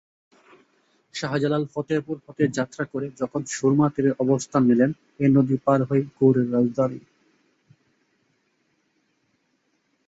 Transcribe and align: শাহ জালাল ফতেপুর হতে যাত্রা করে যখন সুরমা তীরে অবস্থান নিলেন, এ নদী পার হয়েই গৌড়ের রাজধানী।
শাহ 1.13 1.33
জালাল 1.37 1.63
ফতেপুর 1.73 2.15
হতে 2.25 2.43
যাত্রা 2.57 2.83
করে 2.85 3.07
যখন 3.19 3.41
সুরমা 3.47 3.87
তীরে 3.95 4.11
অবস্থান 4.19 4.61
নিলেন, 4.63 4.91
এ 5.19 5.25
নদী 5.27 5.55
পার 5.65 5.79
হয়েই 5.83 6.05
গৌড়ের 6.17 6.47
রাজধানী। 6.53 6.99